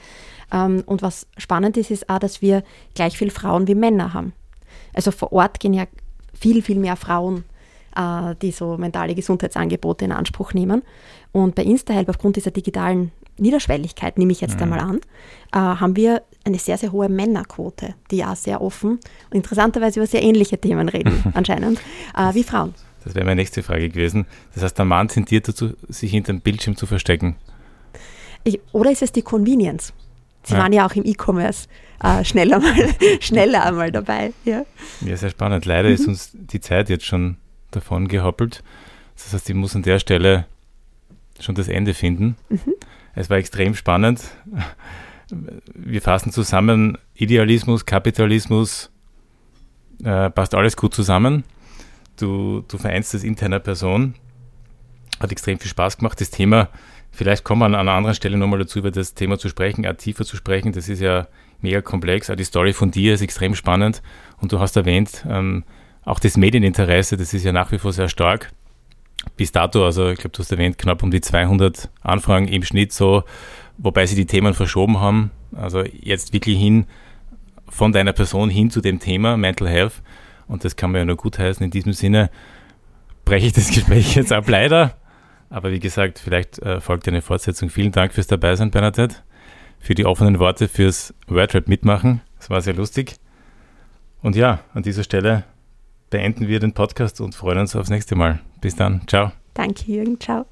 [0.52, 2.62] Ähm, und was spannend ist, ist auch, dass wir
[2.94, 4.32] gleich viel Frauen wie Männer haben.
[4.94, 5.86] Also vor Ort gehen ja
[6.34, 7.44] viel, viel mehr Frauen
[8.42, 10.82] die so mentale Gesundheitsangebote in Anspruch nehmen.
[11.32, 14.62] Und bei InstaHelp, aufgrund dieser digitalen Niederschwelligkeit, nehme ich jetzt mhm.
[14.62, 14.96] einmal an,
[15.52, 20.06] äh, haben wir eine sehr, sehr hohe Männerquote, die ja sehr offen und interessanterweise über
[20.06, 21.80] sehr ähnliche Themen reden, anscheinend,
[22.16, 22.74] äh, wie Frauen.
[23.04, 24.26] Das wäre meine nächste Frage gewesen.
[24.54, 27.36] Das heißt, der Mann tendiert dazu, sich hinter dem Bildschirm zu verstecken.
[28.44, 29.92] Ich, oder ist es die Convenience?
[30.42, 30.60] Sie ja.
[30.60, 31.68] waren ja auch im E-Commerce
[32.02, 32.74] äh, schneller, mal,
[33.20, 34.32] schneller einmal dabei.
[34.44, 34.64] Ja.
[35.00, 35.64] ja, sehr spannend.
[35.64, 35.94] Leider mhm.
[35.94, 37.36] ist uns die Zeit jetzt schon
[37.70, 38.62] davon gehoppelt.
[39.14, 40.46] Das heißt, ich muss an der Stelle
[41.40, 42.36] schon das Ende finden.
[42.48, 42.74] Mhm.
[43.14, 44.22] Es war extrem spannend.
[45.74, 48.90] Wir fassen zusammen, Idealismus, Kapitalismus,
[50.04, 51.44] äh, passt alles gut zusammen.
[52.16, 54.14] Du, du vereinst das interner Person.
[55.20, 56.20] Hat extrem viel Spaß gemacht.
[56.20, 56.68] Das Thema,
[57.10, 59.94] vielleicht kommen wir an einer anderen Stelle nochmal dazu, über das Thema zu sprechen, auch
[59.94, 60.72] tiefer zu sprechen.
[60.72, 61.26] Das ist ja
[61.60, 62.30] mega komplex.
[62.30, 64.02] Auch die Story von dir ist extrem spannend.
[64.38, 65.64] Und du hast erwähnt, ähm,
[66.08, 68.50] auch das Medieninteresse, das ist ja nach wie vor sehr stark.
[69.36, 72.92] Bis dato, also ich glaube, du hast erwähnt, knapp um die 200 Anfragen im Schnitt
[72.92, 73.24] so,
[73.76, 75.30] wobei sie die Themen verschoben haben.
[75.54, 76.86] Also jetzt wirklich hin
[77.68, 80.02] von deiner Person hin zu dem Thema Mental Health.
[80.46, 81.62] Und das kann man ja nur gut heißen.
[81.62, 82.30] In diesem Sinne
[83.26, 84.96] breche ich das Gespräch jetzt ab, leider.
[85.50, 87.68] Aber wie gesagt, vielleicht äh, folgt eine Fortsetzung.
[87.68, 89.16] Vielen Dank fürs Dabeisein, Bernadette,
[89.78, 92.22] für die offenen Worte, fürs Wordrap mitmachen.
[92.38, 93.16] Das war sehr lustig.
[94.22, 95.44] Und ja, an dieser Stelle
[96.10, 98.40] beenden wir den Podcast und freuen uns aufs nächste Mal.
[98.60, 99.02] Bis dann.
[99.06, 99.32] Ciao.
[99.54, 100.20] Danke, Jürgen.
[100.20, 100.46] Ciao.